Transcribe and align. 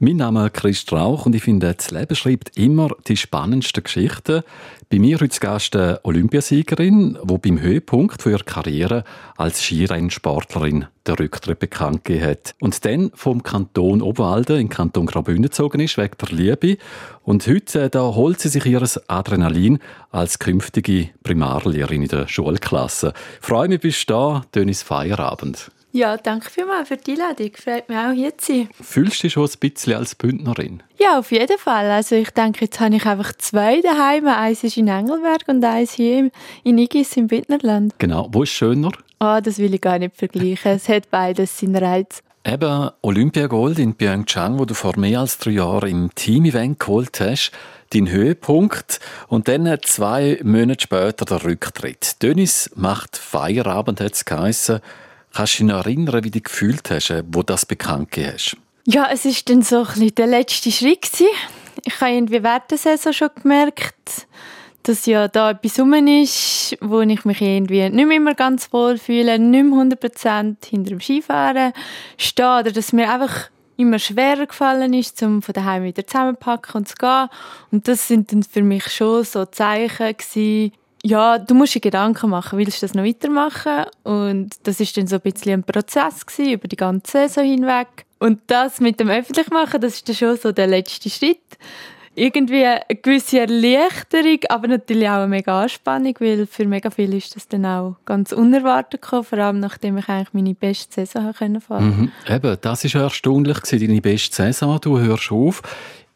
Mein 0.00 0.16
Name 0.16 0.46
ist 0.46 0.54
Chris 0.54 0.80
Strauch 0.80 1.24
und 1.24 1.36
ich 1.36 1.44
finde, 1.44 1.72
das 1.72 1.92
Leben 1.92 2.16
schreibt 2.16 2.58
immer 2.58 2.90
die 3.06 3.16
spannendsten 3.16 3.84
Geschichten. 3.84 4.42
Bei 4.90 4.98
mir 4.98 5.20
heute 5.20 5.38
Gast 5.38 5.76
eine 5.76 6.00
Olympiasiegerin, 6.02 7.16
die 7.22 7.38
beim 7.38 7.60
Höhepunkt 7.60 8.26
ihrer 8.26 8.42
Karriere 8.42 9.04
als 9.36 9.62
Skirennsportlerin 9.62 10.86
den 11.06 11.14
Rücktritt 11.14 11.60
bekannt 11.60 12.04
gegeben 12.04 12.26
hat. 12.26 12.56
Und 12.60 12.84
dann 12.84 13.12
vom 13.14 13.44
Kanton 13.44 14.02
Obwalden 14.02 14.56
in 14.56 14.66
den 14.66 14.68
Kanton 14.68 15.06
Graubünden 15.06 15.44
gezogen 15.44 15.78
ist, 15.78 15.96
wegen 15.96 16.16
der 16.20 16.36
Liebe. 16.36 16.76
Und 17.22 17.46
heute 17.46 17.82
äh, 17.82 17.88
da 17.88 18.02
holt 18.02 18.40
sie 18.40 18.48
sich 18.48 18.66
ihr 18.66 18.82
Adrenalin 19.06 19.78
als 20.10 20.40
künftige 20.40 21.10
Primarlehrerin 21.22 22.02
in 22.02 22.08
der 22.08 22.26
Schulklasse. 22.26 23.12
Ich 23.40 23.46
freue 23.46 23.68
mich, 23.68 23.80
bist 23.80 24.10
du 24.10 24.12
da, 24.12 24.42
Dönis 24.52 24.82
Feierabend. 24.82 25.70
Ja, 25.96 26.16
danke 26.16 26.50
vielmals 26.50 26.88
für 26.88 26.96
die 26.96 27.12
Einladung. 27.12 27.52
Freut 27.54 27.88
mich 27.88 27.96
auch, 27.96 28.10
hier 28.10 28.36
zu 28.36 28.52
sein. 28.52 28.68
Fühlst 28.80 29.20
du 29.20 29.22
dich 29.28 29.34
schon 29.34 29.46
ein 29.46 29.58
bisschen 29.60 29.94
als 29.94 30.16
Bündnerin? 30.16 30.82
Ja, 30.98 31.20
auf 31.20 31.30
jeden 31.30 31.56
Fall. 31.56 31.88
Also 31.88 32.16
ich 32.16 32.30
denke, 32.30 32.64
jetzt 32.64 32.80
habe 32.80 32.96
ich 32.96 33.06
einfach 33.06 33.32
zwei 33.34 33.80
daheim. 33.80 34.26
Eins 34.26 34.64
ist 34.64 34.76
in 34.76 34.88
Engelberg 34.88 35.42
und 35.46 35.64
eins 35.64 35.92
hier 35.92 36.32
in 36.64 36.78
Igis 36.78 37.16
im 37.16 37.28
Bündnerland. 37.28 37.94
Genau. 37.98 38.28
Wo 38.32 38.42
ist 38.42 38.50
schöner? 38.50 38.90
Oh, 39.20 39.38
das 39.40 39.58
will 39.58 39.72
ich 39.72 39.80
gar 39.80 40.00
nicht 40.00 40.16
vergleichen. 40.16 40.72
es 40.72 40.88
hat 40.88 41.12
beides 41.12 41.60
seinen 41.60 41.76
Reiz. 41.76 42.24
Eben 42.44 42.90
Olympiagold 43.02 43.78
in 43.78 43.94
Pyeongchang, 43.94 44.58
wo 44.58 44.64
du 44.64 44.74
vor 44.74 44.98
mehr 44.98 45.20
als 45.20 45.38
drei 45.38 45.52
Jahren 45.52 45.88
im 45.88 46.12
Team-Event 46.12 46.80
geholt 46.80 47.20
hast, 47.20 47.52
dein 47.90 48.10
Höhepunkt 48.10 48.98
und 49.28 49.46
dann 49.46 49.78
zwei 49.82 50.40
Monate 50.42 50.82
später 50.82 51.24
der 51.24 51.44
Rücktritt. 51.44 52.20
Dönis 52.20 52.68
macht 52.74 53.16
Feierabend, 53.16 54.00
hat 54.00 54.14
es 54.14 54.24
geheissen. 54.24 54.80
Kannst 55.34 55.54
du 55.54 55.64
dich 55.64 55.72
noch 55.72 55.84
erinnern, 55.84 56.22
wie 56.22 56.30
du 56.30 56.40
gefühlt 56.40 56.88
hast, 56.90 57.10
äh, 57.10 57.24
wo 57.26 57.42
das 57.42 57.66
bekannt 57.66 58.10
hast? 58.16 58.56
Ja, 58.86 59.08
es 59.10 59.24
war 59.24 59.32
dann 59.46 59.62
so 59.62 59.78
ein 59.78 59.86
bisschen 59.86 60.14
der 60.14 60.26
letzte 60.28 60.70
Schritt. 60.70 61.10
Ich 61.84 62.00
habe 62.00 62.12
irgendwie 62.12 62.42
während 62.42 62.70
der 62.70 62.78
Saison 62.78 63.12
schon 63.12 63.30
gemerkt, 63.42 64.28
dass 64.84 65.06
ja 65.06 65.26
da 65.26 65.50
etwas 65.50 65.80
rum 65.80 65.92
ist, 65.94 66.76
wo 66.80 67.00
ich 67.00 67.24
mich 67.24 67.40
irgendwie 67.40 67.88
nicht 67.88 68.06
mehr 68.06 68.16
immer 68.16 68.34
ganz 68.34 68.72
wohl 68.72 68.96
fühle, 68.96 69.38
nicht 69.38 69.64
mehr 69.64 69.98
100% 69.98 70.56
hinter 70.66 70.90
dem 70.90 71.00
Skifahren 71.00 71.72
stehe 72.16 72.60
oder 72.60 72.70
dass 72.70 72.92
mir 72.92 73.10
einfach 73.10 73.50
immer 73.76 73.98
schwerer 73.98 74.46
gefallen 74.46 74.92
ist, 74.92 75.20
um 75.22 75.42
von 75.42 75.52
daheim 75.52 75.82
wieder 75.82 76.06
zusammenpacken 76.06 76.74
und 76.76 76.88
zu 76.88 76.94
gehen. 76.94 77.28
Und 77.72 77.88
das 77.88 78.06
sind 78.06 78.30
dann 78.30 78.44
für 78.44 78.62
mich 78.62 78.86
schon 78.88 79.24
so 79.24 79.46
Zeichen 79.46 80.16
gewesen, 80.16 80.72
ja, 81.06 81.38
du 81.38 81.54
musst 81.54 81.74
dir 81.74 81.80
Gedanken 81.80 82.30
machen, 82.30 82.58
willst 82.58 82.80
du 82.80 82.86
das 82.86 82.94
noch 82.94 83.04
weitermachen? 83.04 83.84
Und 84.04 84.54
das 84.62 84.80
ist 84.80 84.96
dann 84.96 85.06
so 85.06 85.16
ein 85.16 85.20
bisschen 85.20 85.52
ein 85.52 85.62
Prozess 85.62 86.24
gewesen, 86.24 86.52
über 86.54 86.66
die 86.66 86.76
ganze 86.76 87.12
Saison 87.12 87.44
hinweg. 87.44 88.06
Und 88.18 88.40
das 88.46 88.80
mit 88.80 88.98
dem 89.00 89.10
Öffentlichmachen, 89.10 89.82
das 89.82 89.96
ist 89.96 90.08
dann 90.08 90.16
schon 90.16 90.38
so 90.38 90.50
der 90.50 90.66
letzte 90.66 91.10
Schritt. 91.10 91.42
Irgendwie 92.14 92.64
eine 92.64 92.80
gewisse 93.02 93.40
Erleichterung, 93.40 94.38
aber 94.48 94.68
natürlich 94.68 95.08
auch 95.08 95.16
eine 95.16 95.26
mega 95.26 95.62
Anspannung, 95.62 96.14
weil 96.20 96.46
für 96.46 96.64
mega 96.64 96.88
viele 96.88 97.18
ist 97.18 97.36
das 97.36 97.48
dann 97.48 97.66
auch 97.66 97.96
ganz 98.06 98.32
unerwartet 98.32 99.02
gekommen, 99.02 99.24
vor 99.24 99.38
allem 99.38 99.60
nachdem 99.60 99.98
ich 99.98 100.08
eigentlich 100.08 100.32
meine 100.32 100.54
beste 100.54 101.04
Saison 101.04 101.34
fahren 101.34 101.60
konnte. 101.68 101.84
Mhm. 101.84 102.12
Eben, 102.30 102.56
das 102.62 102.82
ja 102.84 103.02
erstaunlich, 103.02 103.58
deine 103.58 104.00
beste 104.00 104.34
Saison, 104.34 104.78
du 104.80 104.98
hörst 104.98 105.30
auf. 105.30 105.60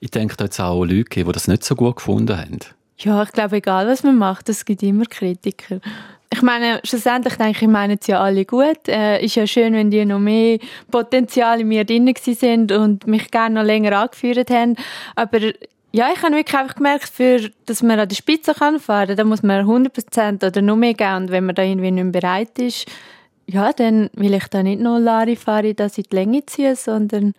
Ich 0.00 0.12
denke, 0.12 0.36
da 0.36 0.44
hat 0.44 0.53
es 0.53 0.61
auch 0.61 0.84
Leute 0.84 1.05
die 1.11 1.25
das 1.25 1.48
nicht 1.48 1.64
so 1.64 1.75
gut 1.75 1.97
gefunden 1.97 2.39
haben. 2.39 2.61
Ja, 3.01 3.23
ich 3.23 3.33
glaube, 3.33 3.57
egal 3.57 3.87
was 3.87 4.03
man 4.03 4.17
macht, 4.17 4.49
es 4.49 4.65
gibt 4.65 4.83
immer 4.83 5.05
Kritiker. 5.05 5.81
Ich 6.33 6.43
meine, 6.43 6.81
schlussendlich 6.85 7.37
denke 7.37 7.65
ich, 7.65 7.69
meinen 7.71 7.99
sie 8.01 8.13
ja 8.13 8.21
alle 8.21 8.45
gut. 8.45 8.87
Äh, 8.89 9.25
ist 9.25 9.37
ja 9.37 9.47
schön, 9.47 9.73
wenn 9.73 9.91
die 9.91 10.05
noch 10.05 10.19
mehr 10.19 10.59
Potenzial 10.91 11.61
in 11.61 11.69
mir 11.69 11.85
drin 11.85 12.13
sind 12.17 12.73
und 12.73 13.07
mich 13.07 13.31
gerne 13.31 13.55
noch 13.55 13.67
länger 13.67 13.99
angeführt 13.99 14.51
haben. 14.51 14.77
Aber 15.15 15.39
ja, 15.93 16.11
ich 16.15 16.23
habe 16.23 16.35
wirklich 16.35 16.59
einfach 16.59 16.75
gemerkt, 16.75 17.09
für, 17.09 17.51
dass 17.67 17.83
man 17.83 17.99
an 17.99 18.09
der 18.09 18.17
Spitze 18.17 18.53
fahren 18.53 18.81
kann, 18.85 19.17
da 19.17 19.25
muss 19.25 19.43
man 19.43 19.67
100% 19.67 20.47
oder 20.47 20.61
noch 20.61 20.77
mehr 20.77 20.95
geben. 20.95 21.17
Und 21.17 21.31
wenn 21.31 21.47
man 21.47 21.55
da 21.55 21.62
irgendwie 21.62 21.91
nicht 21.91 22.12
bereit 22.12 22.59
ist, 22.59 22.87
ja, 23.50 23.72
dann 23.72 24.10
will 24.14 24.34
ich 24.34 24.47
da 24.48 24.62
nicht 24.62 24.81
nur 24.81 25.00
Larifari 25.00 25.75
das 25.75 25.97
in 25.97 26.04
die 26.10 26.14
Länge 26.14 26.47
ziehen, 26.47 26.76
sondern 26.76 27.32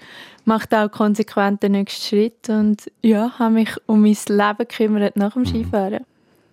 mache 0.43 0.67
da 0.67 0.85
auch 0.85 0.91
konsequent 0.91 1.61
den 1.61 1.73
nächsten 1.73 2.01
Schritt 2.01 2.49
und 2.49 2.91
ja, 3.03 3.37
habe 3.37 3.53
mich 3.53 3.69
um 3.85 4.01
mein 4.01 4.17
Leben 4.27 4.57
gekümmert 4.57 5.15
nach 5.15 5.33
dem 5.33 5.43
mhm. 5.43 5.47
Skifahren. 5.47 6.05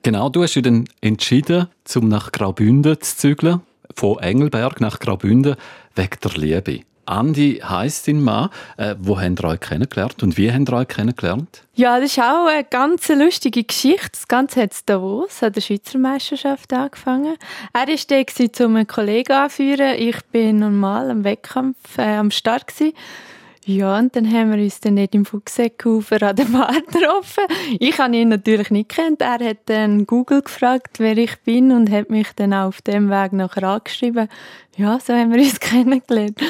Genau, 0.02 0.28
du 0.28 0.42
hast 0.42 0.54
dich 0.54 0.62
dann 0.62 0.84
entschieden, 1.00 1.68
um 1.96 2.08
nach 2.08 2.32
Graubünden 2.32 3.00
zu 3.00 3.16
zügeln, 3.16 3.62
von 3.94 4.18
Engelberg 4.18 4.80
nach 4.80 5.00
Graubünden, 5.00 5.56
wegen 5.94 6.18
der 6.22 6.32
Liebe. 6.32 6.80
Andi 7.06 7.60
heisst 7.64 8.08
dein 8.08 8.20
Mann. 8.20 8.50
Äh, 8.76 8.94
wo 8.98 9.20
haben 9.20 9.36
ihr 9.38 9.44
euch 9.44 9.60
kennengelernt 9.60 10.22
und 10.22 10.36
wie 10.36 10.52
habt 10.52 10.68
ihr 10.68 10.72
euch 10.72 10.88
kennengelernt? 10.88 11.62
Ja, 11.74 12.00
das 12.00 12.12
ist 12.12 12.18
auch 12.18 12.46
eine 12.46 12.64
ganz 12.64 13.08
lustige 13.08 13.64
Geschichte. 13.64 14.10
Das 14.12 14.28
Ganze 14.28 14.62
hat 14.62 14.72
in 14.72 14.78
Davos 14.86 15.42
an 15.42 15.52
der 15.52 15.60
Schweizer 15.60 15.98
Meisterschaft 15.98 16.72
angefangen. 16.72 17.36
Er 17.72 17.86
war 17.86 18.48
da, 18.48 18.64
um 18.64 18.76
einen 18.76 18.86
Kollegen 18.86 19.32
anzuführen. 19.32 19.94
Ich 19.98 20.22
bin 20.32 20.58
normal 20.58 21.10
am 21.10 21.24
Wettkampf 21.24 21.98
äh, 21.98 22.16
am 22.16 22.30
Start. 22.30 22.66
Gewesen. 22.66 22.92
Ja, 23.68 23.98
und 23.98 24.14
dann 24.14 24.32
haben 24.32 24.52
wir 24.52 24.62
uns 24.62 24.78
dann 24.78 24.94
nicht 24.94 25.12
im 25.16 25.24
Fuchseckhaufen 25.24 26.22
an 26.22 26.36
der 26.36 26.44
Bar 26.44 26.72
getroffen. 26.86 27.44
Ich 27.80 27.98
habe 27.98 28.16
ihn 28.16 28.28
natürlich 28.28 28.70
nicht 28.70 28.90
kennt. 28.90 29.20
Er 29.20 29.40
hat 29.40 29.58
dann 29.66 30.06
Google 30.06 30.42
gefragt, 30.42 31.00
wer 31.00 31.18
ich 31.18 31.36
bin 31.40 31.72
und 31.72 31.90
hat 31.90 32.08
mich 32.08 32.28
dann 32.36 32.54
auch 32.54 32.68
auf 32.68 32.80
dem 32.82 33.10
Weg 33.10 33.32
nachher 33.32 33.64
angeschrieben. 33.64 34.28
Ja, 34.76 35.00
so 35.00 35.14
haben 35.14 35.32
wir 35.32 35.40
uns 35.40 35.58
kennengelernt. 35.60 36.40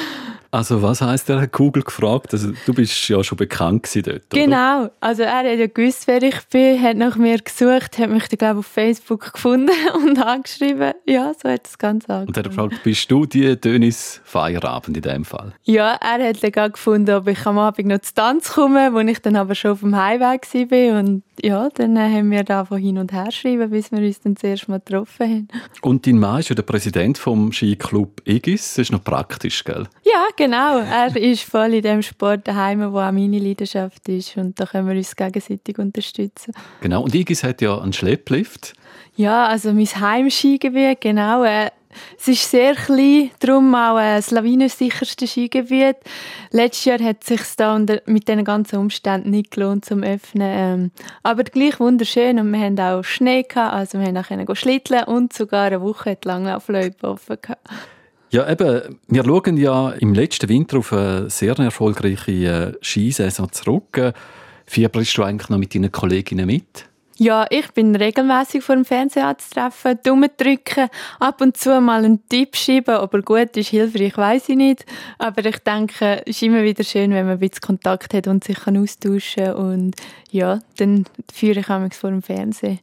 Also 0.57 0.81
was 0.81 1.01
heißt 1.01 1.29
er 1.29 1.39
hat 1.39 1.51
Google 1.51 1.83
gefragt? 1.83 2.33
Also, 2.33 2.51
du 2.65 2.73
bist 2.73 3.07
ja 3.09 3.23
schon 3.23 3.37
bekannt 3.37 3.87
dort, 3.93 4.07
oder? 4.07 4.19
Genau. 4.29 4.89
Also 4.99 5.21
er 5.21 5.37
hat 5.37 5.45
ja 5.45 5.67
gewusst, 5.67 6.07
wer 6.07 6.23
ich 6.23 6.41
bin, 6.51 6.81
hat 6.81 6.97
nach 6.97 7.15
mir 7.15 7.37
gesucht, 7.37 7.99
hat 7.99 8.09
mich 8.09 8.27
dann 8.27 8.39
glaube 8.39 8.59
auf 8.61 8.65
Facebook 8.65 9.33
gefunden 9.33 9.69
und 9.93 10.17
angeschrieben. 10.17 10.93
Ja, 11.05 11.31
so 11.39 11.47
hat 11.47 11.65
das 11.65 11.77
Ganze 11.77 12.07
angefangen. 12.07 12.27
Und 12.27 12.37
er 12.37 12.43
hat 12.43 12.49
gefragt, 12.49 12.83
bist 12.83 13.11
du 13.11 13.27
die 13.27 13.55
Dönis 13.55 14.19
Feierabend 14.23 14.97
in 14.97 15.03
dem 15.03 15.25
Fall? 15.25 15.53
Ja, 15.65 15.93
er 16.01 16.27
hat 16.27 16.43
dann 16.43 16.71
gefunden, 16.71 17.13
ob 17.13 17.27
ich 17.27 17.45
am 17.45 17.59
Abend 17.59 17.89
noch 17.89 17.99
zu 17.99 18.15
Tanz 18.15 18.53
komme, 18.53 18.91
wo 18.93 18.99
ich 19.01 19.19
dann 19.19 19.35
aber 19.35 19.53
schon 19.53 19.71
auf 19.73 19.81
dem 19.81 19.95
Highway 19.95 20.39
war 20.71 20.99
und 20.99 21.21
ja, 21.43 21.69
dann 21.75 21.99
haben 21.99 22.31
wir 22.31 22.43
da 22.43 22.65
von 22.65 22.79
hin 22.79 22.97
und 22.97 23.13
her 23.13 23.25
geschrieben, 23.25 23.69
bis 23.69 23.91
wir 23.91 23.99
uns 23.99 24.21
dann 24.21 24.33
das 24.33 24.43
erste 24.43 24.71
Mal 24.71 24.79
getroffen 24.79 25.29
haben. 25.29 25.47
Und 25.81 26.07
dein 26.07 26.17
Mann 26.17 26.39
ist 26.39 26.49
ja 26.49 26.55
der 26.55 26.63
Präsident 26.63 27.19
vom 27.19 27.51
Skiclub 27.51 28.21
Igis. 28.25 28.73
Das 28.73 28.87
ist 28.87 28.91
noch 28.91 29.03
praktisch, 29.03 29.63
gell? 29.63 29.87
Ja, 30.07 30.27
genau. 30.37 30.77
Er 30.77 31.13
ist 31.17 31.43
voll 31.43 31.73
in 31.73 31.81
dem 31.81 32.01
Sport 32.01 32.47
daheim, 32.47 32.93
wo 32.93 32.99
auch 32.99 33.11
meine 33.11 33.39
Leidenschaft 33.39 34.07
ist. 34.07 34.37
Und 34.37 34.57
da 34.57 34.65
können 34.65 34.87
wir 34.87 34.95
uns 34.95 35.13
gegenseitig 35.15 35.77
unterstützen. 35.77 36.53
Genau. 36.79 37.03
Und 37.03 37.13
Igis 37.13 37.43
hat 37.43 37.61
ja 37.61 37.77
einen 37.77 37.91
Schlepplift. 37.91 38.73
Ja, 39.17 39.47
also 39.47 39.73
mein 39.73 39.85
Heimskigebiet, 39.85 41.01
genau. 41.01 41.43
Äh, 41.43 41.71
es 42.17 42.27
ist 42.27 42.49
sehr 42.49 42.75
klein, 42.75 43.31
darum 43.39 43.75
auch 43.75 43.97
das 43.97 44.31
lawinensicherste 44.31 45.27
Skigebiet. 45.27 45.97
Letztes 46.51 46.85
Jahr 46.85 46.99
hat 46.99 47.17
es 47.21 47.27
sich 47.27 47.41
da 47.57 47.77
mit 48.05 48.29
diesen 48.29 48.45
ganzen 48.45 48.77
Umständen 48.77 49.31
nicht 49.31 49.51
gelohnt 49.51 49.83
zum 49.83 50.03
Öffnen. 50.03 50.51
Ähm, 50.53 50.91
aber 51.23 51.43
gleich 51.43 51.79
wunderschön 51.79 52.39
und 52.39 52.51
wir 52.51 52.59
haben 52.59 52.79
auch 52.79 53.03
Schnee 53.03 53.43
gehabt, 53.43 53.73
also 53.73 53.99
wir 53.99 54.23
können 54.23 54.55
schlitteln 54.55 55.03
und 55.05 55.33
sogar 55.33 55.65
eine 55.65 55.81
Woche 55.81 56.17
lang 56.23 56.47
auf 56.47 56.69
offen 56.69 57.37
gehabt. 57.41 57.67
Ja, 58.29 58.49
eben, 58.49 58.99
wir 59.07 59.23
schauen 59.23 59.57
ja 59.57 59.91
im 59.91 60.13
letzten 60.13 60.49
Winter 60.49 60.79
auf 60.79 60.91
eine 60.91 61.29
sehr 61.29 61.57
erfolgreiche 61.57 62.31
äh, 62.31 62.73
Skisaison 62.81 63.51
zurück. 63.51 64.13
Fieberst 64.65 65.17
du 65.17 65.23
eigentlich 65.23 65.49
noch 65.49 65.57
mit 65.57 65.73
deinen 65.73 65.91
Kolleginnen 65.91 66.45
mit? 66.45 66.87
Ja, 67.19 67.47
ich 67.49 67.71
bin 67.71 67.95
regelmäßig 67.95 68.63
vor 68.63 68.75
dem 68.75 68.85
Fernseher 68.85 69.27
anzutreffen, 69.27 69.97
Daumen 70.03 70.29
drücken, 70.37 70.87
ab 71.19 71.41
und 71.41 71.57
zu 71.57 71.81
mal 71.81 72.05
einen 72.05 72.27
Tipp 72.29 72.55
schreiben, 72.55 72.97
ob 72.97 73.11
er 73.15 73.23
gut 73.23 73.57
ist, 73.57 73.69
hilfreich, 73.69 74.15
weiß 74.15 74.49
ich 74.49 74.55
nicht. 74.55 74.85
Aber 75.17 75.43
ich 75.43 75.57
denke, 75.59 76.21
es 76.25 76.35
ist 76.35 76.43
immer 76.43 76.61
wieder 76.61 76.83
schön, 76.83 77.11
wenn 77.11 77.25
man 77.25 77.37
ein 77.37 77.39
bisschen 77.39 77.61
Kontakt 77.61 78.13
hat 78.13 78.27
und 78.27 78.43
sich 78.43 78.59
austauschen 78.67 79.45
kann. 79.45 79.55
Und 79.55 79.95
ja, 80.29 80.59
dann 80.77 81.05
führe 81.33 81.61
ich 81.61 81.69
auch 81.69 81.93
vor 81.93 82.11
dem 82.11 82.21
Fernseher 82.21 82.77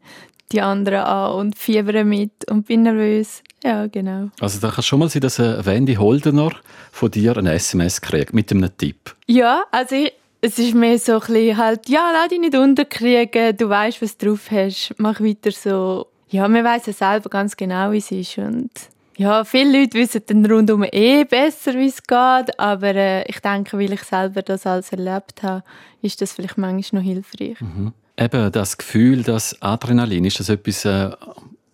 die 0.52 0.60
anderen 0.60 1.00
an 1.00 1.32
und 1.32 1.58
fiebere 1.58 2.04
mit 2.04 2.48
und 2.50 2.66
bin 2.66 2.82
nervös. 2.82 3.42
Ja, 3.62 3.86
genau. 3.86 4.28
Also 4.40 4.60
da 4.60 4.70
kann 4.70 4.82
schon 4.82 4.98
mal 4.98 5.08
sein, 5.08 5.22
dass 5.22 5.40
ein 5.40 5.64
Wendy 5.64 5.94
Holdener 5.94 6.50
von 6.92 7.10
dir 7.10 7.36
ein 7.36 7.46
SMS 7.46 8.00
kriegt 8.00 8.34
mit 8.34 8.50
einem 8.52 8.76
Tipp. 8.76 9.14
Ja, 9.26 9.64
also 9.70 9.94
ich, 9.94 10.12
es 10.40 10.58
ist 10.58 10.74
mehr 10.74 10.98
so 10.98 11.14
ein 11.14 11.20
bisschen 11.20 11.56
halt, 11.56 11.88
ja, 11.88 12.10
lass 12.12 12.28
dich 12.28 12.40
nicht 12.40 12.54
unterkriegen, 12.54 13.56
du 13.56 13.68
weißt, 13.68 14.02
was 14.02 14.18
du 14.18 14.26
drauf 14.26 14.50
hast, 14.50 14.94
mach 14.98 15.20
weiter 15.20 15.50
so. 15.50 16.06
Ja, 16.28 16.46
man 16.48 16.64
weiß 16.64 16.86
ja 16.86 16.92
selber 16.92 17.30
ganz 17.30 17.56
genau, 17.56 17.92
wie 17.92 17.98
es 17.98 18.10
ist 18.10 18.38
und 18.38 18.70
ja, 19.16 19.44
viele 19.44 19.80
Leute 19.80 19.96
wissen 19.96 20.22
dann 20.26 20.44
rundum 20.44 20.84
eh 20.90 21.24
besser, 21.24 21.74
wie 21.74 21.86
es 21.86 22.02
geht, 22.02 22.58
aber 22.58 22.94
äh, 22.94 23.22
ich 23.28 23.38
denke, 23.40 23.78
weil 23.78 23.92
ich 23.92 24.02
selber 24.02 24.42
das 24.42 24.66
alles 24.66 24.90
erlebt 24.90 25.42
habe, 25.42 25.62
ist 26.02 26.20
das 26.20 26.32
vielleicht 26.32 26.58
manchmal 26.58 27.02
noch 27.02 27.08
hilfreich. 27.08 27.60
Mhm. 27.60 27.92
Eben 28.16 28.52
das 28.52 28.78
Gefühl, 28.78 29.22
das 29.22 29.60
Adrenalin, 29.60 30.24
ist 30.24 30.38
das 30.38 30.48
etwas, 30.48 30.84
äh, 30.84 31.10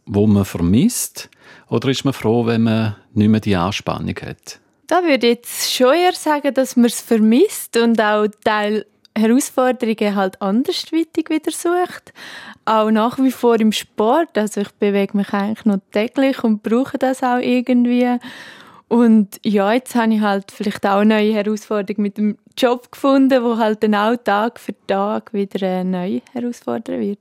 wo 0.07 0.27
man 0.27 0.45
vermisst? 0.45 1.29
Oder 1.69 1.89
ist 1.91 2.05
man 2.05 2.15
froh, 2.15 2.47
wenn 2.47 2.63
man 2.63 2.97
nicht 3.13 3.29
mehr 3.29 3.41
die 3.41 3.57
Anspannung 3.57 4.17
hat? 4.23 4.59
Da 4.87 5.03
würde 5.03 5.29
ich 5.29 5.35
jetzt 5.37 5.73
schon 5.73 5.95
eher 5.95 6.15
sagen, 6.15 6.53
dass 6.55 6.77
man 6.77 6.87
es 6.87 7.01
vermisst 7.01 7.77
und 7.77 8.01
auch 8.01 8.27
Teil 8.43 8.87
Herausforderungen 9.17 10.17
halt 10.17 10.41
andersweitig 10.41 11.29
wieder 11.29 11.51
sucht. 11.51 12.13
Auch 12.65 12.91
nach 12.91 13.19
wie 13.19 13.31
vor 13.31 13.61
im 13.61 13.73
Sport. 13.73 14.39
Also 14.39 14.63
ich 14.63 14.71
bewege 14.73 15.17
mich 15.17 15.33
eigentlich 15.33 15.65
noch 15.65 15.81
täglich 15.93 16.43
und 16.43 16.63
brauche 16.63 16.99
das 16.99 17.23
auch 17.23 17.39
irgendwie. 17.39 18.19
Und 18.91 19.39
ja, 19.45 19.73
jetzt 19.73 19.95
habe 19.95 20.13
ich 20.15 20.21
halt 20.21 20.51
vielleicht 20.51 20.85
auch 20.85 20.99
eine 20.99 21.15
neue 21.15 21.33
Herausforderung 21.33 22.03
mit 22.03 22.19
dem 22.19 22.37
Job 22.59 22.91
gefunden, 22.91 23.41
wo 23.45 23.57
halt 23.57 23.85
dann 23.85 23.95
auch 23.95 24.17
Tag 24.17 24.59
für 24.59 24.75
Tag 24.89 25.33
wieder 25.33 25.65
eine 25.65 25.89
neue 25.89 26.23
Herausforderung 26.33 27.01
wird. 27.01 27.21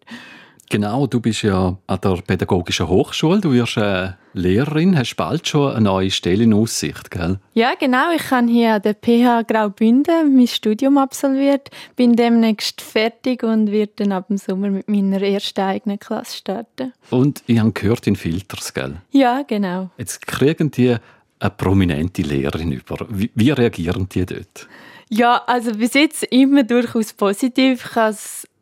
Genau, 0.72 1.06
du 1.06 1.20
bist 1.20 1.44
ja 1.44 1.78
an 1.86 2.00
der 2.04 2.22
Pädagogischen 2.26 2.88
Hochschule, 2.88 3.42
du 3.42 3.52
wirst 3.54 3.78
äh, 3.78 4.14
Lehrerin, 4.34 4.98
hast 4.98 5.16
bald 5.16 5.48
schon 5.48 5.72
eine 5.72 5.82
neue 5.82 6.10
Stelle 6.10 6.44
in 6.44 6.54
Aussicht, 6.54 7.12
gell? 7.12 7.40
Ja, 7.54 7.74
genau. 7.80 8.12
Ich 8.16 8.30
habe 8.32 8.48
hier 8.48 8.74
an 8.74 8.82
der 8.82 8.94
PH 8.94 9.44
Graubünden 9.48 10.36
mein 10.36 10.48
Studium 10.48 10.98
absolviert, 10.98 11.70
bin 11.96 12.16
demnächst 12.16 12.82
fertig 12.82 13.44
und 13.44 13.72
werde 13.72 13.94
dann 13.98 14.12
ab 14.12 14.28
dem 14.28 14.38
Sommer 14.38 14.70
mit 14.70 14.88
meiner 14.90 15.22
ersten 15.22 15.62
eigenen 15.62 16.00
Klasse 16.00 16.38
starten. 16.38 16.94
Und 17.12 17.44
ich 17.46 17.60
habe 17.60 17.72
gehört 17.72 18.08
in 18.08 18.16
Filters, 18.16 18.74
gell? 18.74 18.98
Ja, 19.12 19.44
genau. 19.44 19.90
Jetzt 19.98 20.26
kriegen 20.26 20.72
die 20.72 20.98
eine 21.40 21.50
prominente 21.52 22.22
Lehrerin 22.22 22.72
über. 22.72 23.08
Wie, 23.10 23.32
wie 23.34 23.52
reagieren 23.52 24.08
die 24.10 24.26
dort? 24.26 24.68
Ja, 25.10 25.44
also 25.48 25.72
bis 25.72 25.96
jetzt 25.96 26.24
immer 26.24 26.64
durchaus 26.64 27.14
positiv. 27.14 27.84
Ich 27.90 27.96
habe 27.96 28.16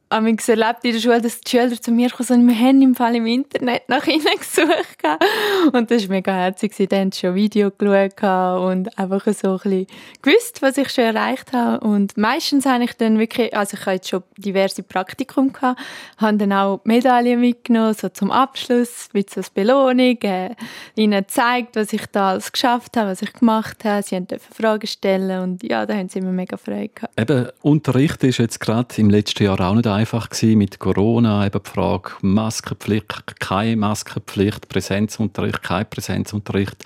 amigs 0.09 0.47
erlebt 0.47 0.83
in 0.83 0.93
der 0.93 0.99
Schule, 0.99 1.21
dass 1.21 1.41
die 1.41 1.49
Schüler 1.49 1.81
zu 1.81 1.91
mir 1.91 2.09
kommen 2.09 2.41
und 2.41 2.47
wir 2.47 2.59
haben 2.59 2.81
im 2.81 2.95
Fall 2.95 3.15
im 3.15 3.25
Internet 3.25 3.89
nach 3.89 4.05
ihnen 4.07 4.25
gesucht. 4.37 5.03
Und 5.73 5.91
das 5.91 6.03
war 6.03 6.15
mega 6.15 6.33
herzig. 6.33 6.73
Sie 6.73 6.87
haben 6.91 7.11
schon 7.11 7.35
Video 7.35 7.71
geschaut 7.71 8.23
und 8.61 8.97
einfach 8.97 9.25
so 9.33 9.51
ein 9.51 9.57
bisschen 9.57 9.87
gewusst, 10.21 10.61
was 10.61 10.77
ich 10.77 10.89
schon 10.89 11.03
erreicht 11.03 11.51
habe. 11.53 11.85
Und 11.85 12.17
meistens 12.17 12.65
habe 12.65 12.83
ich 12.85 12.93
dann 12.93 13.19
wirklich, 13.19 13.55
also 13.55 13.77
ich 13.77 13.85
jetzt 13.85 14.09
schon 14.09 14.23
diverse 14.37 14.83
Praktikum 14.83 15.51
gehabt, 15.51 15.79
habe 16.17 16.37
dann 16.37 16.53
auch 16.53 16.81
Medaillen 16.83 17.39
mitgenommen, 17.39 17.93
so 17.93 18.09
zum 18.09 18.31
Abschluss, 18.31 19.09
mit 19.13 19.29
so 19.29 19.41
als 19.41 19.49
Belohnung, 19.49 20.17
äh, 20.21 20.55
ihnen 20.95 21.21
gezeigt, 21.21 21.75
was 21.75 21.93
ich 21.93 22.05
da 22.07 22.31
alles 22.31 22.51
geschafft 22.51 22.97
habe, 22.97 23.11
was 23.11 23.21
ich 23.21 23.33
gemacht 23.33 23.83
habe. 23.83 24.03
Sie 24.03 24.19
dürfen 24.19 24.53
Fragen 24.53 24.87
stellen 24.87 25.41
und 25.41 25.63
ja, 25.63 25.85
da 25.85 25.95
haben 25.95 26.09
sie 26.09 26.19
immer 26.19 26.31
mega 26.31 26.57
Freude 26.57 26.89
gehabt. 26.89 27.19
Eben, 27.19 27.47
Unterricht 27.61 28.23
ist 28.23 28.37
jetzt 28.37 28.59
gerade 28.59 28.87
im 28.97 29.09
letzten 29.09 29.43
Jahr 29.43 29.59
auch 29.59 29.73
nicht 29.73 29.87
einfach 29.97 30.29
gewesen 30.29 30.57
mit 30.57 30.79
Corona, 30.79 31.45
eben 31.45 31.61
die 31.63 31.69
Frage 31.69 32.11
Maskenpflicht, 32.21 33.39
keine 33.39 33.75
Maskenpflicht, 33.75 34.69
Präsenzunterricht, 34.69 35.63
kein 35.63 35.89
Präsenzunterricht. 35.89 36.83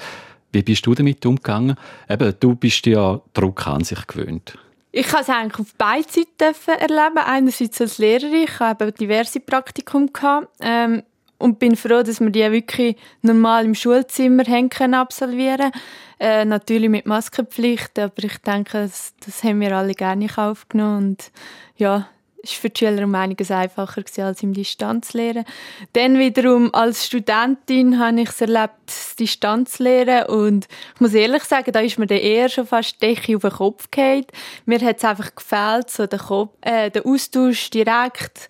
Wie 0.52 0.64
bist 0.64 0.86
du 0.86 0.96
damit 0.96 1.26
umgegangen? 1.26 1.78
Eben, 2.10 2.34
du 2.40 2.56
bist 2.56 2.86
ja 2.86 3.22
Druck 3.34 3.68
an 3.68 3.84
sich 3.84 4.06
gewöhnt. 4.08 4.58
Ich 4.92 5.12
habe 5.14 5.22
es 5.22 5.30
eigentlich 5.30 5.60
auf 5.60 5.74
beiden 5.76 6.10
Seiten 6.10 6.56
erleben. 6.68 7.18
Einerseits 7.26 7.80
als 7.80 7.98
Lehrerin, 7.98 8.44
ich 8.44 8.60
habe 8.60 8.92
diverse 8.92 9.40
Praktikum 9.40 10.12
gehabt, 10.12 10.50
ähm, 10.60 11.04
und 11.42 11.60
bin 11.60 11.76
froh, 11.76 12.04
dass 12.04 12.20
wir 12.20 12.30
die 12.30 12.52
wirklich 12.52 12.96
normal 13.22 13.66
im 13.66 13.76
Schulzimmer 13.76 14.44
haben 14.44 14.94
absolvieren. 14.94 15.72
Äh, 16.20 16.46
natürlich 16.46 16.90
mit 16.90 17.08
Maskenpflicht, 17.08 17.98
aber 17.98 18.24
ich 18.24 18.38
denke, 18.40 18.84
das, 18.84 19.14
das 19.26 19.44
haben 19.44 19.60
wir 19.60 19.76
alle 19.76 19.94
gerne 19.94 20.28
aufgenommen 20.36 21.08
und 21.10 21.32
ja, 21.78 22.08
ist 22.44 22.54
für 22.54 22.70
die 22.70 22.80
Schüler 22.80 23.04
um 23.04 23.16
einiges 23.16 23.52
einfacher 23.52 24.04
als 24.18 24.44
im 24.44 24.54
Distanzlehren. 24.54 25.46
Dann 25.94 26.18
wiederum 26.18 26.74
als 26.74 27.06
Studentin 27.06 28.00
habe 28.00 28.22
ich 28.22 28.30
es 28.30 28.42
erlebt, 28.42 28.74
das 28.86 29.16
Distanzlehren 29.16 30.26
und 30.26 30.68
ich 30.96 31.02
muss 31.02 31.14
ehrlich 31.14 31.44
sagen, 31.44 31.72
da 31.72 31.80
ist 31.80 32.00
mir 32.00 32.08
der 32.08 32.22
eher 32.22 32.50
schon 32.50 32.66
fast 32.66 33.02
Decke 33.02 33.36
auf 33.36 33.42
den 33.42 33.52
Kopf 33.52 33.90
gefallen. 33.92 34.26
Mir 34.66 34.80
hat 34.82 34.98
es 34.98 35.06
einfach 35.06 35.34
gefehlt, 35.36 35.90
so 35.90 36.08
der, 36.08 36.20
Kopf, 36.20 36.56
äh, 36.62 36.90
der 36.90 37.06
Austausch 37.06 37.70
direkt, 37.70 38.50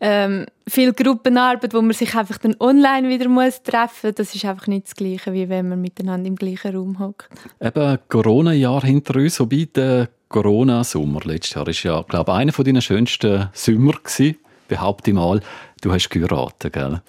ähm, 0.00 0.46
viel 0.66 0.92
Gruppenarbeit, 0.92 1.74
wo 1.74 1.82
man 1.82 1.92
sich 1.92 2.14
einfach 2.14 2.38
dann 2.38 2.56
online 2.58 3.08
wieder 3.08 3.28
muss 3.28 3.62
treffen. 3.62 4.14
Das 4.14 4.34
ist 4.34 4.44
einfach 4.44 4.66
nicht 4.66 4.86
das 4.86 4.94
Gleiche, 4.94 5.32
wie 5.32 5.48
wenn 5.48 5.68
man 5.68 5.80
miteinander 5.80 6.26
im 6.26 6.36
gleichen 6.36 6.74
Raum 6.74 6.98
hockt. 6.98 7.28
Eben 7.60 7.98
Corona-Jahr 8.08 8.82
hinter 8.82 9.16
uns, 9.16 9.38
wobei 9.40 9.68
der 9.74 10.08
Corona-Sommer 10.30 11.22
letztes 11.24 11.54
Jahr 11.54 11.66
ist 11.66 11.82
ja, 11.82 12.02
glaube 12.02 12.30
ich, 12.30 12.38
einer 12.38 12.52
von 12.52 12.64
deinen 12.64 12.80
schönsten 12.80 13.48
Sommer 13.52 13.94
gewesen, 13.94 14.36
behaupte 14.68 15.10
ich 15.10 15.16
mal. 15.16 15.40
Du 15.82 15.92
hast 15.92 16.08
geheiratet, 16.08 16.72
gell? 16.72 17.02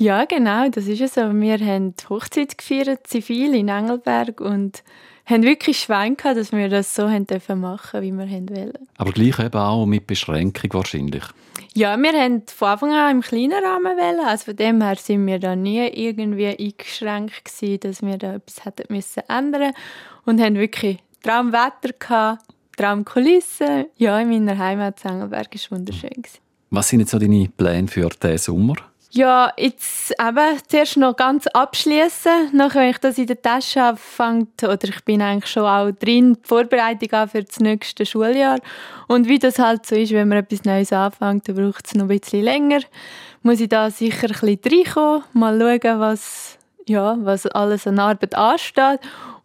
Ja, 0.00 0.24
genau, 0.24 0.70
das 0.70 0.86
ist 0.86 1.02
es 1.02 1.14
so. 1.14 1.20
Wir 1.34 1.58
haben 1.58 1.94
die 1.94 2.08
Hochzeit 2.08 2.56
gefeiert, 2.56 3.06
zivil 3.06 3.54
in 3.54 3.68
Engelberg 3.68 4.40
und 4.40 4.82
haben 5.26 5.42
wirklich 5.42 5.78
Schwein 5.78 6.16
gehabt, 6.16 6.38
dass 6.38 6.52
wir 6.52 6.70
das 6.70 6.94
so 6.94 7.08
haben 7.08 7.26
dürfen 7.26 7.60
machen, 7.60 8.00
wie 8.00 8.12
wir 8.12 8.30
wollen. 8.30 8.72
Aber 8.96 9.12
gleich 9.12 9.38
eben 9.38 9.58
auch 9.58 9.84
mit 9.84 10.06
Beschränkung 10.06 10.72
wahrscheinlich. 10.72 11.24
Ja, 11.74 11.98
wir 11.98 12.12
haben 12.12 12.44
von 12.46 12.68
Anfang 12.68 12.92
an 12.94 13.10
im 13.10 13.20
kleinen 13.20 13.62
Rahmen 13.62 13.96
wählen. 13.98 14.26
Also 14.26 14.46
von 14.46 14.56
dem 14.56 14.80
her 14.80 14.96
sind 14.96 15.26
wir 15.26 15.38
da 15.38 15.54
nie 15.54 15.86
irgendwie 15.88 16.46
eingeschränkt 16.46 17.44
gewesen, 17.44 17.80
dass 17.80 18.00
wir 18.00 18.16
da 18.16 18.36
etwas 18.36 18.64
hätten 18.64 18.92
müssen 18.92 19.22
ändern 19.28 19.74
und 20.24 20.40
haben 20.40 20.54
wirklich 20.54 20.98
Traumwetter 21.22 21.92
gehabt, 21.98 22.53
Traumkulissen. 22.76 23.86
Ja, 23.96 24.18
in 24.20 24.28
meiner 24.28 24.58
Heimat 24.58 25.04
Engelberg 25.04 25.54
war 25.54 25.78
wunderschön. 25.78 26.22
Was 26.70 26.88
sind 26.88 27.00
jetzt 27.00 27.10
so 27.10 27.18
deine 27.18 27.48
Pläne 27.56 27.88
für 27.88 28.08
diesen 28.08 28.38
Sommer? 28.38 28.74
Ja, 29.16 29.52
jetzt 29.56 30.12
eben 30.20 30.58
zuerst 30.66 30.96
noch 30.96 31.14
ganz 31.14 31.46
abschließen. 31.46 32.50
Nachher, 32.52 32.80
wenn 32.80 32.90
ich 32.90 32.98
das 32.98 33.16
in 33.16 33.28
der 33.28 33.40
Tasche 33.40 33.80
anfange, 33.80 34.48
oder 34.60 34.88
ich 34.88 35.04
bin 35.04 35.22
eigentlich 35.22 35.52
schon 35.52 35.66
auch 35.66 35.92
drin, 35.92 36.34
die 36.34 36.48
Vorbereitung 36.48 37.28
für 37.28 37.44
das 37.44 37.60
nächste 37.60 38.04
Schuljahr. 38.04 38.58
Und 39.06 39.28
wie 39.28 39.38
das 39.38 39.60
halt 39.60 39.86
so 39.86 39.94
ist, 39.94 40.10
wenn 40.10 40.26
man 40.26 40.38
etwas 40.38 40.64
Neues 40.64 40.92
anfängt, 40.92 41.48
dann 41.48 41.54
braucht 41.54 41.86
es 41.86 41.94
noch 41.94 42.06
ein 42.06 42.18
bisschen 42.18 42.42
länger. 42.42 42.80
Muss 43.42 43.60
ich 43.60 43.68
da 43.68 43.88
sicher 43.88 44.26
ein 44.26 44.58
bisschen 44.58 44.84
reinkommen, 44.84 45.22
mal 45.32 45.60
schauen, 45.60 46.00
was, 46.00 46.58
ja, 46.88 47.16
was 47.20 47.46
alles 47.46 47.86
an 47.86 48.00
Arbeit 48.00 48.34
ansteht. 48.34 48.98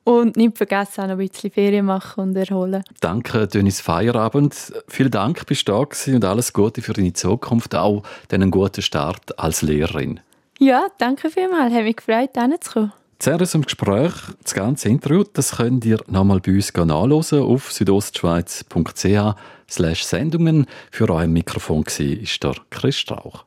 Und 0.09 0.37
nicht 0.37 0.57
vergessen, 0.57 1.01
auch 1.01 1.05
noch 1.05 1.19
ein 1.19 1.27
bisschen 1.27 1.51
Ferien 1.51 1.85
machen 1.85 2.21
und 2.21 2.35
erholen. 2.35 2.83
Danke, 2.99 3.47
Dennis 3.47 3.79
Feierabend. 3.79 4.55
Vielen 4.87 5.11
Dank, 5.11 5.45
bist 5.45 5.67
du 5.67 5.73
da 5.73 6.15
und 6.15 6.25
alles 6.25 6.51
Gute 6.51 6.81
für 6.81 6.93
deine 6.93 7.13
Zukunft, 7.13 7.75
auch 7.75 8.01
einen 8.31 8.49
guten 8.49 8.81
Start 8.81 9.37
als 9.37 9.61
Lehrerin. 9.61 10.19
Ja, 10.57 10.87
danke 10.97 11.29
vielmals. 11.29 11.71
Hat 11.75 11.83
mich 11.83 11.95
gefreut, 11.95 12.31
hinzukommen. 12.33 12.91
Zuerst 13.19 13.53
im 13.53 13.61
Gespräch, 13.61 14.13
das 14.41 14.55
ganze 14.55 14.89
Interview, 14.89 15.25
das 15.31 15.57
könnt 15.57 15.85
ihr 15.85 15.99
nochmal 16.07 16.39
bei 16.39 16.53
uns 16.53 16.73
nachlesen 16.73 17.43
auf 17.43 17.71
südostschweiz.ch 17.71 19.35
Sendungen. 19.67 20.65
Für 20.89 21.07
euer 21.11 21.27
Mikrofon 21.27 21.85
war 21.85 22.25
der 22.43 22.55
Chris 22.71 22.97
Strauch. 22.97 23.43